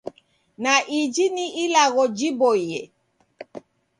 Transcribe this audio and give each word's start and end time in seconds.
Na 0.63 0.73
iji 0.99 1.25
ni 1.35 1.45
ilagho 1.63 2.03
jiboie 2.17 2.81